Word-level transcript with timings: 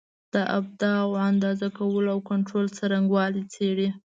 د 0.33 0.35
ابعادو 0.57 1.13
د 1.19 1.23
اندازه 1.29 1.67
کولو 1.77 2.09
او 2.13 2.19
کنټرول 2.29 2.65
څرنګوالي 2.77 3.43
څېړي. 3.53 3.89